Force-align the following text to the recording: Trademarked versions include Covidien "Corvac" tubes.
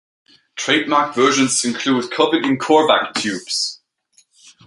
Trademarked 0.57 1.13
versions 1.13 1.63
include 1.63 2.05
Covidien 2.11 2.57
"Corvac" 2.57 3.13
tubes. 3.13 3.81